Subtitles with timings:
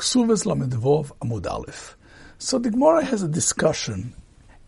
[0.00, 1.94] Ksuvas Lamedvov Amud Aleph.
[2.38, 4.14] So the Gemara has a discussion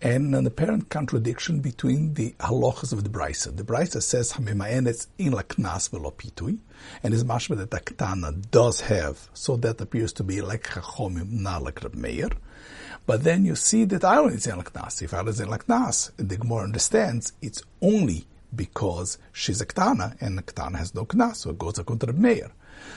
[0.02, 3.56] and an apparent contradiction between the halachas of the Brisa.
[3.56, 6.58] The Brisa says Hamimaenes in laknas velopitui,
[7.02, 11.30] and is mashma that the Ktana does have, so that appears to be like Chachomim,
[11.30, 12.28] not like Meir.
[13.06, 15.00] But then you see that Aaron is in laknas.
[15.00, 20.38] If Aaron is in laknas, the Gemara understands it's only because she's a Ktana, and
[20.38, 22.50] the Ktana has no Knas, so it goes according to Reb Meir.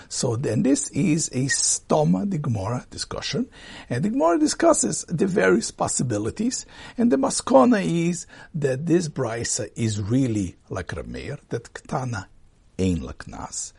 [0.09, 3.47] So then this is a stoma the Gemara discussion,
[3.89, 6.65] and the Gemara discusses the various possibilities,
[6.97, 12.27] and the maskona is that this brisa is really like Rameir, that Ktana
[12.77, 13.73] ain't like Knas,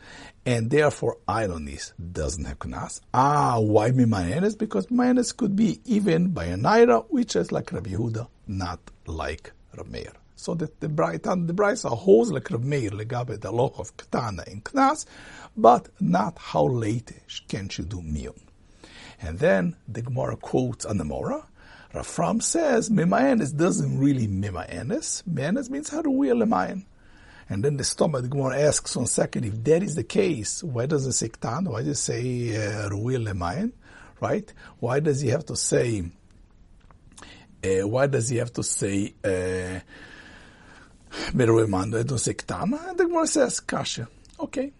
[0.45, 3.01] and therefore Ilonis doesn't have Knas.
[3.13, 4.57] Ah, why me Mimayenes?
[4.57, 9.51] Because Mimayenes could be even by a Naira, which is like Rabbi Yehuda, not like
[9.75, 14.49] Rameir so that the Brighton, the holds like Rav Meir legabe the law of Ktana
[14.49, 15.05] and Knas,
[15.57, 17.11] but not how late
[17.49, 18.39] can she do miyun.
[19.19, 21.47] And then the Gemara quotes on the Mora.
[21.93, 25.23] Rafram says Mimayanis doesn't really Mimayanis.
[25.23, 26.85] Mimayanis means how do we Lemayan?
[27.49, 30.85] And then the stomach, the Gemara asks one second, if that is the case, why
[30.85, 31.67] does it say Ktan?
[31.67, 33.71] Why does it say uh, Ruil Lemayan?
[34.21, 34.53] Right?
[34.79, 36.03] Why does he have to say,
[37.63, 39.79] uh, why does he have to say, uh,
[41.11, 44.07] And the Gemara says Kasha.
[44.39, 44.71] Okay.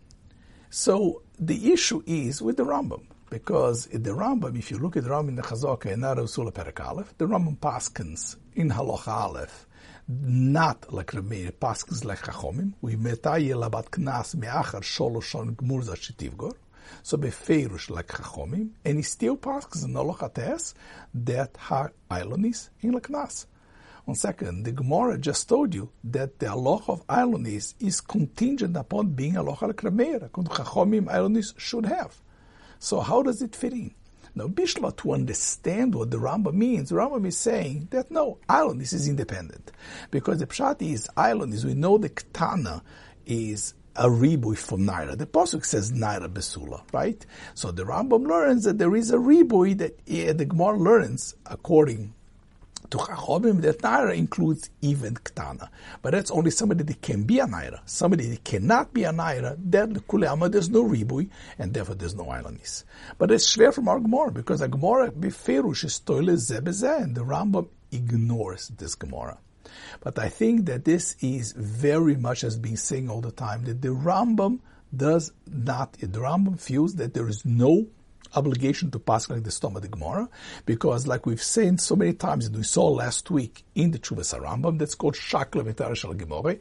[0.70, 5.10] So the issue is with the Rambam, because the Rambam, if you look at the
[5.10, 9.66] Rambam in the Chazaka and not Usula Perak Aleph, the Rambam Paskins in Halacha Aleph,
[10.08, 16.54] not like Rameir, Paskins like Chachomim, we metaye labat knas me'achar sholoshon gmur zashitivgor,
[17.04, 20.74] so befeirush like Chachomim, and he still Paskins in Halacha
[21.14, 23.46] that ha Ilonis in Laknas.
[24.08, 29.10] One second, the Gemara just told you that the halacha of Ilonis is contingent upon
[29.10, 32.16] being halacha like Rameir, Chachomim Ilonis should have.
[32.80, 33.94] So how does it fit in?
[34.34, 38.94] Now, Bishla, to understand what the Rambam means, the Rambam is saying that no, Ilonis
[38.94, 39.74] is independent.
[40.10, 42.84] Because the Pshat is Ilonis, we know the Ktana
[43.26, 45.18] is a ribui from Naira.
[45.18, 47.26] The Pasuk says Naira Besula, right?
[47.56, 52.14] So the Rambam learns that there is a ribui that uh, the Gemara learns according
[52.90, 55.70] to Chachomim, that Naira includes even Ktana.
[56.02, 57.80] But that's only somebody that can be a Naira.
[57.86, 61.30] Somebody that cannot be a Naira, then the Kulama, there's no Ribui,
[61.60, 62.84] and therefore there's no Ilanis.
[63.18, 67.22] But it's schwer from our Gemara, because the Gemara, Beferush, is Toile Zebeze, and the
[67.22, 69.38] Rambam ignores this Gemara.
[70.00, 73.82] But I think that this is very much as being saying all the time, that
[73.82, 74.60] the Rambam
[74.96, 77.88] does not, the Rambam feels that there is no
[78.36, 80.30] obligation to pass like the stomach the Gemara,
[80.66, 84.38] because like we've seen so many times, and we saw last week in the Chuvas
[84.40, 86.58] Rambam, that's called Shakla V'Tara Shal Gemara,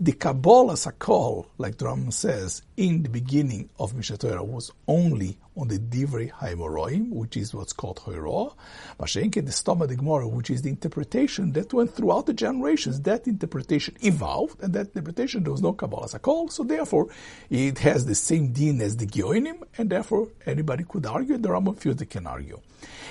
[0.00, 5.68] the Kabbalah Sakol, like Rambam says, in the beginning of Mishnah Torah was only on
[5.68, 8.54] the Divrei Haimoroim, which is what's called Hoiroa.
[8.98, 13.00] Mashenke, the Stoma de Gemara, which is the interpretation that went throughout the generations.
[13.02, 17.08] That interpretation evolved, and that interpretation there was no Kabbalah as a Sakol, so therefore
[17.50, 21.78] it has the same din as the Gioinim, and therefore anybody could argue, the Rambam
[21.78, 22.60] feels they can argue.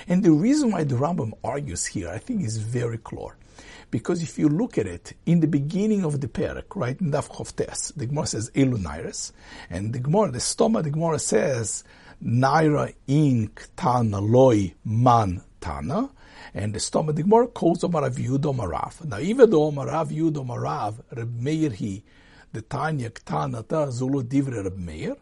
[0.08, 3.36] And the reason why the Rambam argues here, I think, is very clear.
[3.92, 7.28] Because if you look at it, in the beginning of the parak, right, in Daf
[7.28, 9.32] Chovtes, the Gemara says Elu Nairas,
[9.68, 11.84] and the Gemara, the Stoma, the Gemara says
[12.24, 16.08] Naira in Ktana Loi Man Tana,
[16.54, 19.04] and the Stoma, the Gemara calls Omar Rav Yehuda Marav.
[19.04, 22.02] Now, even though Omar Rav Yehuda Marav, Reb Meir he,
[22.54, 25.16] the Tanya Ktana Ta Zulu Divre Reb Meir,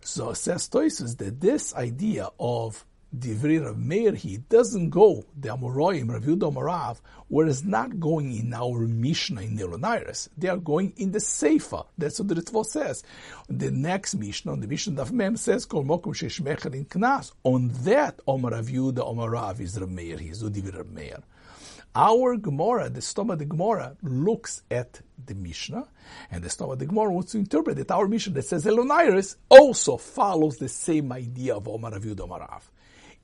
[0.00, 2.86] so says Toisus that this idea of
[3.18, 6.98] Divrei Rav Meir, he doesn't go, the Amoroim, Rav Yudah Marav,
[7.28, 10.28] where it's not going in our Mishnah in Nelonairis.
[10.36, 11.86] They are going in the Seifa.
[11.96, 13.04] That's what the Ritva says.
[13.48, 17.32] The next Mishnah, the Mishnah of Mem says, Kol Mokum Sheshmecher in Knas.
[17.44, 21.22] On that, Omar Rav Yudah Omarav is Rav Meir, he is Divrei Rav Meir.
[21.96, 25.86] Our Gemara, the Stoma the Gemara, looks at the Mishnah,
[26.32, 29.96] and the Stoma the Gemara wants to interpret that our Mishnah that says Elonairis also
[29.96, 32.62] follows the same idea of Omar Rav Yudah Omarav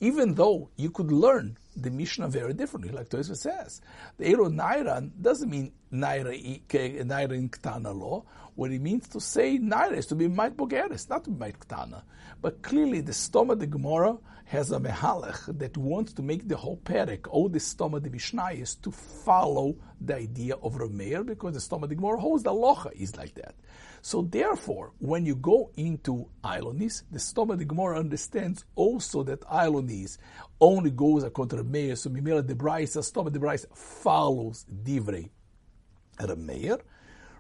[0.00, 3.80] even though you could learn the Mishnah very differently, like Tosfos says.
[4.18, 8.24] The Ero Nairan doesn't mean Naira, in Ktana law.
[8.54, 11.58] What it means to say Naira is to be Mait Bogeres, not to be Mait
[11.58, 12.02] Ktana.
[12.42, 16.78] But clearly the Stoma the Gemara has a Mehalech that wants to make the whole
[16.78, 21.60] Perek, all the Stoma the Mishnah is to follow the idea of Rameir, because the
[21.60, 23.54] Stoma the Gemara holds the Locha is like that.
[24.02, 30.16] So therefore, when you go into Ilonis, the Stoma the Gemara understands also that Ilonis
[30.60, 35.30] only goes according to Rameir, so Mimela de Braisa, Stoma de Braisa follows Divrei
[36.18, 36.80] Rameir,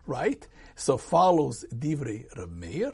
[0.06, 0.46] right?
[0.74, 2.92] So follows Divrei Rameir,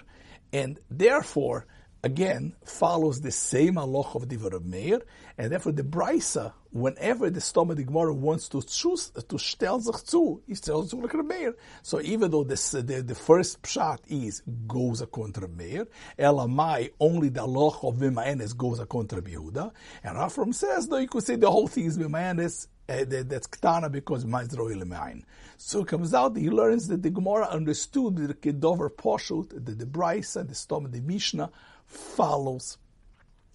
[0.53, 1.67] and therefore
[2.03, 5.03] again, follows the same halach of Divrei Meir,
[5.39, 10.43] and therefore the Brisa, whenever the stomach Gemara wants to choose to stel sich zu,
[10.47, 11.55] he tells zu like Meir.
[11.83, 15.87] So even though this, uh, the, the first pshat is goes according to Meir,
[16.19, 19.73] Elamai, only the halach of Vimaenes goes a contra Yehuda,
[20.05, 23.47] and Rafram says, though you could say the whole thing is Vimaenes, uh, that, that's
[23.47, 25.23] Ktana because Maizro Ilemain.
[25.57, 29.79] So it comes out, he learns that the Gemara understood that the Kedover Poshut, that
[29.79, 31.51] the Brisa, the Stomach, the Mishnah,
[31.87, 32.79] follows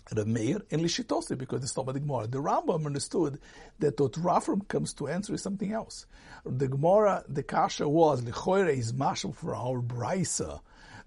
[0.09, 2.27] the Meir and Lishitosi because it's not the Gemara.
[2.27, 3.39] The Rambam understood
[3.79, 6.05] that what Rafram comes to answer is something else.
[6.45, 10.59] The Gemara, the Kasha was, Lichoire is mashal for our Brisa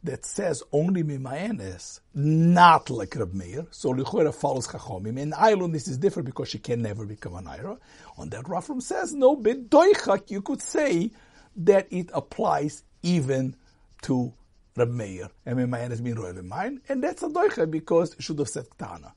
[0.04, 3.66] that says only Mimaenes, not like Rab Meir.
[3.70, 5.20] So Lichoire follows Chachomim.
[5.20, 7.78] And Ailun, this is different because she can never become an Ira.
[8.18, 11.10] On that, Rafram says, no, Bedoichak, you could say
[11.56, 13.56] that it applies even
[14.02, 14.34] to
[14.76, 18.66] Reb Meir, and been royal in mine, and that's a doicha because should have said
[18.76, 19.12] Ktana.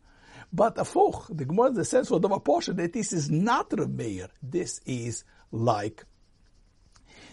[0.54, 4.30] But afoch, the Gemara the sense for the portion that this is not Reb Meir,
[4.42, 6.06] this is like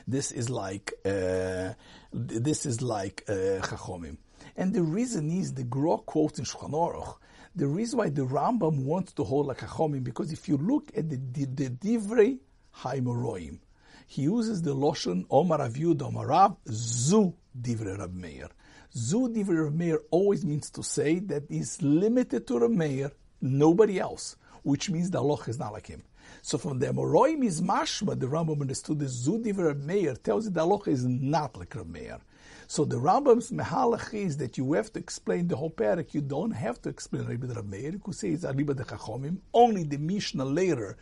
[0.07, 1.75] this is like uh,
[2.15, 4.17] this is like uh, Chachomim.
[4.57, 7.17] And the reason is the Gra quotes in Shulchan Aruch.
[7.57, 11.11] The reason why the Rambam wants to hold like Chachomim because if you look at
[11.11, 12.39] the, the, the Divrei
[12.79, 13.59] Haimoroim,
[14.07, 18.49] he uses the Loshen Omar Aviud Omar Rav Zu Divrei Rab Meir.
[18.97, 23.99] Zu Divrei Rab Meir always means to say that is limited to Rab Meir, nobody
[23.99, 26.03] else, which means the Allah is not like him.
[26.43, 30.47] So from the Amoroim is mashma, the Rambam understood the Zu Divrei Rab Meir tells
[30.47, 32.19] you the Allah is not like Rab Meir.
[32.67, 36.15] So the Rambam's mehalach is that you have to explain the whole parak.
[36.15, 37.93] You don't have to explain Rabbi Rab Meir.
[37.93, 39.37] You could say it's Aliba de Chachomim.
[39.53, 40.97] Only the Mishnah later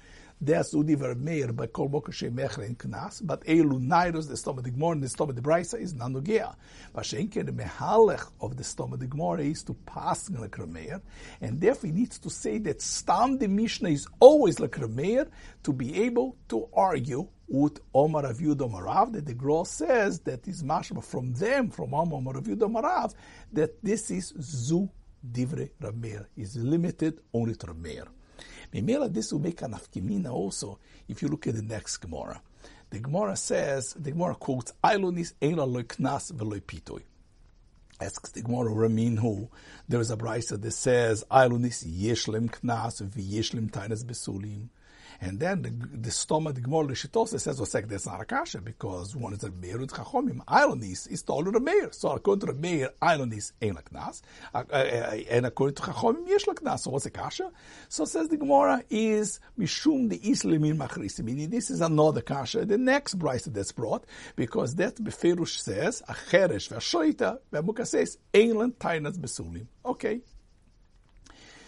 [0.44, 4.90] that's Udi Vermeer by Kol Boker Mechre in Knas, but Elu Nairos, the stomach Gemara,
[4.90, 6.56] and the stomach Brisa is Nanogea.
[6.92, 11.00] Vashenke, the Mehalech of the stomach Gemara is to pass like Rameir,
[11.40, 15.28] and therefore he needs to say that Stam the Mishnah is always like Rameir
[15.62, 21.04] to be able to argue with Omar Omarav, that the Gra says that is mashma
[21.04, 23.14] from them, from Omar Omarav,
[23.52, 24.90] that this is Zu
[25.24, 28.08] Divre Rameir, is limited only to Rameir.
[28.72, 30.78] Memela, this will make an afkimina also
[31.08, 32.40] if you look at the next Gemara.
[32.90, 37.02] The Gemara says, the Gemara quotes, Ailonis eila loy knas veloy pitoy.
[38.00, 39.48] Asks the Gemara Ramin who
[39.88, 44.69] there is a brisa that says, Ailonis yeshlem knas v'yeshlem tainas besulim.
[45.22, 48.60] And then the, the stomach, the Gemara Lishitosa says, well, sec, that's not a kasha,
[48.60, 50.44] because one is a Meir with Chachomim.
[50.46, 51.92] Ilonis is taller than Meir.
[51.92, 54.20] So according to the Meir, Ilonis ain't like Nas.
[54.52, 54.78] Uh, uh, uh,
[55.30, 56.82] and according to Chachomim, yesh like Nas.
[56.82, 57.52] So what's a kasha?
[57.88, 61.22] So says the Gemara is Mishum the Islimin Machrisi.
[61.22, 62.64] Meaning this is another kasha.
[62.64, 64.04] The next brisa that's brought,
[64.34, 69.66] because that Beferush says, Acheresh v'ashoita, Bemuka says, Einland Tainas Besulim.
[69.86, 70.20] Okay.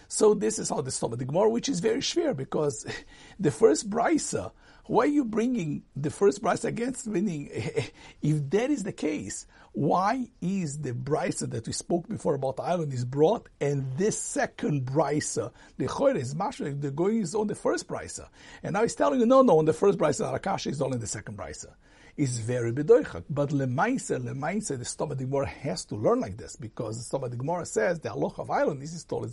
[0.07, 2.85] So this is how the stomach the Gemara, which is very schwer because
[3.39, 4.51] the first brisa,
[4.87, 7.49] why are you bringing the first brisa against meaning?
[8.21, 12.63] If that is the case, why is the brisa that we spoke before about the
[12.63, 17.47] island is brought and this second brisa, the choir is mashalik, the going is on
[17.47, 18.27] the first brisa,
[18.63, 21.07] and now he's telling you no, no, on the first brisa, Arakasha is only the
[21.07, 21.73] second brisa.
[22.15, 26.55] Is very bedoichak, but lemaisa, lemaisa, the stomach the Gemara has to learn like this
[26.55, 29.29] because the stomach the Gemara says the aloch of island is told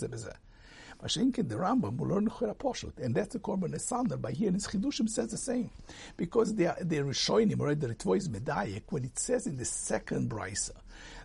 [1.02, 1.32] zebezeh.
[1.32, 4.20] Mashenkin, the Rambam will learn Chera Poshut, and that's the Korban Esander.
[4.20, 5.70] By here in his Chidushim says the same,
[6.16, 7.78] because they are the Rishonim, right?
[7.78, 10.72] The Ritvois Medayek, when it says in the second brisa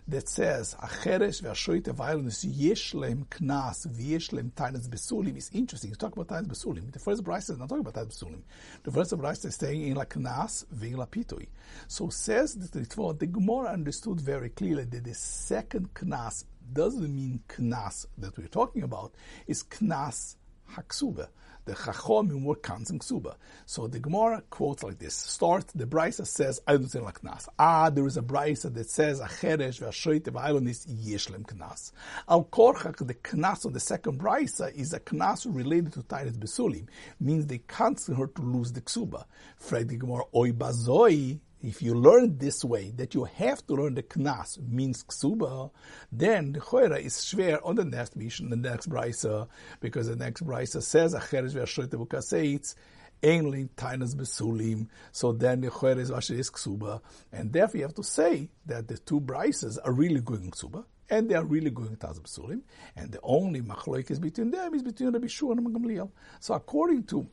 [0.08, 5.90] that says Acheresh ve'ashoite violence yesh lehem knas v'yesh lehem tainas besulim is interesting.
[5.90, 6.90] He's talking about tainas besulim.
[6.90, 8.40] The first brisa is not talking about tainas besulim.
[8.84, 11.48] The first brisa is saying in la knas ve'in la pitui.
[11.88, 17.40] So says the Ritvo, the Gemara understood very clearly that the second knas doesn't mean
[17.48, 19.14] knas that we're talking about,
[19.46, 20.36] is knas
[20.74, 21.28] haksuba.
[21.64, 23.34] The chachomim were kanzim ksuba.
[23.66, 25.14] So the Gemara quotes like this.
[25.14, 27.46] Start, the Brisa says, I don't say like knas.
[27.58, 31.92] Ah, there is a Brisa that says, acheresh ve'ashoite ve'ailonis yeshlem knas.
[32.26, 36.86] Al korchak, the knas on the second Brisa is a knas related to Tairis Besulim.
[37.20, 39.24] Means they can't her to lose the ksuba.
[39.58, 43.94] Frag the Gemara, oi bazoi, if you learn this way, that you have to learn
[43.94, 45.70] the knas means ksuba,
[46.12, 49.48] then the choira is schwer on the next mission, the next brisa,
[49.80, 52.74] because the next brisa says acheres ve'ashoyte bukaseitz,
[53.22, 54.86] ainly tainas besulim.
[55.12, 57.00] So then the choira is vasher is ksuba,
[57.32, 60.84] and therefore you have to say that the two brises are really going ksuba.
[61.10, 62.60] And they are really going Taz Besulim,
[62.94, 66.10] and the only machloik is between them is between Rabbi Shua and Gamliel.
[66.38, 67.26] So according to,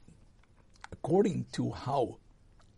[0.93, 2.19] according to how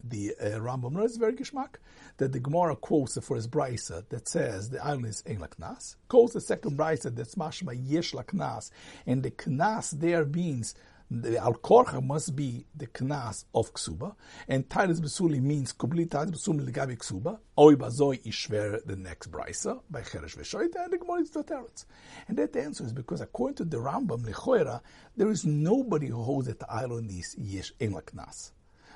[0.09, 1.75] the uh, Rambam knows very geschmack.
[2.17, 5.95] That the Gemara quotes for his brisa that says the island is ein laknas.
[6.07, 8.71] Quotes the second brisa that's mashma yesh laknas,
[9.05, 10.75] and the knas there means
[11.09, 14.15] the al korcha must be the knas of ksuba,
[14.47, 17.39] and Titus besuli means complete Titus besuli legabi ksuba.
[17.57, 21.85] Oy bazoi ishver the next brisa by cheresh veshoit, and the Gemara is the teretz.
[22.27, 24.81] And that answer is because according to the Rambam lechoira,
[25.15, 28.51] there is nobody who holds that the island is yesh in laknas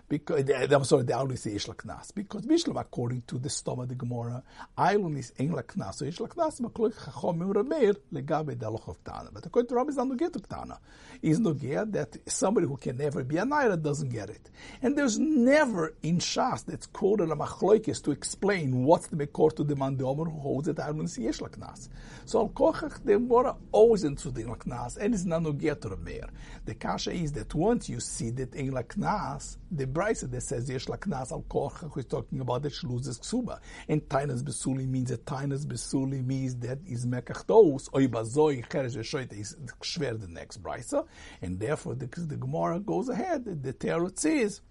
[0.07, 2.13] because eh, eh, I'm sorry, the Ailun is Yesh Laknas.
[2.13, 4.43] Because Bishlam, according to the Stoma the Gemara,
[4.77, 5.55] Ailun is Ein.
[5.93, 9.29] So Yesh Laknas, Makloik Chachom Rameir, Legabe Daloch of Tana.
[9.33, 10.79] But according to Rabbi, is not Nogea to Tana.
[11.21, 14.49] Is Nogea that somebody who can never be a Naira doesn't get it.
[14.81, 19.63] And there's never in Shas that's quoted a Machloikis to explain what's the Mekor to
[19.63, 21.89] the man the Omer who holds that Ailun is Yesh Laknas.
[22.25, 26.29] So Al Kochach, the Gemara always into the Laknas, and it's not Nogea to Rameir.
[26.65, 30.85] The Kasha is that once you see that Ein Laknas, the brisa that says yesh
[30.85, 33.59] laknas al kocha, who is talking about the shluzes ksuba.
[33.87, 38.97] And tainas besuli means that tainas besuli means that is mekach dos, oi bazoi cheresh
[38.97, 41.05] v'shoite is shver the next brisa.
[41.41, 44.61] And therefore the, the Gemara goes ahead, the Tearot says,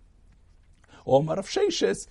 [1.07, 2.07] Omar of Sheshes,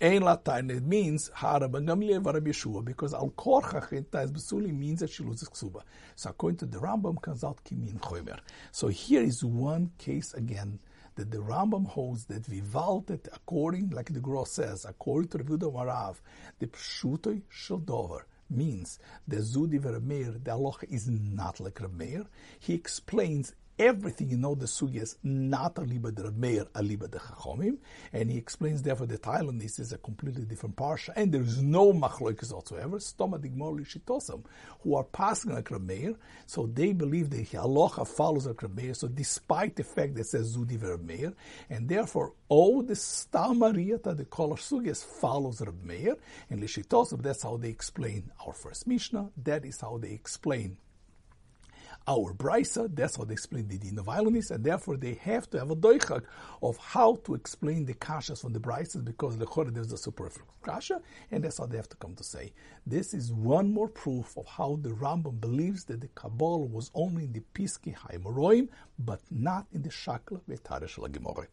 [0.00, 5.00] Ein Latain, it means Hara ben Gamliel Rabbi Yeshua, because Al Korchach in Besuli means
[5.00, 5.82] that she loses Ksuba.
[6.16, 8.38] So according to the Rambam, comes out Kimin Chomer.
[8.72, 10.80] So here is one case again
[11.16, 15.66] that the Rambam holds that Vivaltet, according, like the Gros says, according to the Buddha
[15.66, 16.16] Marav,
[16.58, 22.26] the Pshutoi Shaldover means the Zudi Vermeer, the Allah is not like Rameir.
[22.60, 27.18] He explains everything you know the sugyas not a liba de Meir, a liba de
[27.18, 27.78] Chachomim,
[28.12, 31.62] and he explains therefore that Thailand this is a completely different parsha, and there is
[31.62, 32.98] no machloikis whatsoever.
[32.98, 33.76] Stoma digmor
[34.82, 36.16] who are passing like Rameir,
[36.46, 38.96] so they believe that halacha follows like Rameir.
[38.96, 41.34] So despite the fact that it says zudi Rameir,
[41.68, 46.16] and therefore all the stamariata the color sugyas follows Rameir,
[46.50, 47.22] and lishitosam.
[47.22, 49.30] That's how they explain our first mishnah.
[49.44, 50.78] That is how they explain
[52.06, 52.94] our brisa.
[52.94, 55.76] That's how they explain the din of Ilonis, and therefore they have to have a
[55.76, 56.22] doichak
[56.62, 61.00] of how to explain the kashas from the brisas because the there's a superfluous kasha,
[61.30, 62.52] and that's how they have to come to say.
[62.86, 67.24] This is one more proof of how the Rambam believes that the Kabbalah was only
[67.24, 71.46] in the Piski Haimoroim, but not in the Shakla Vetare Gemorah.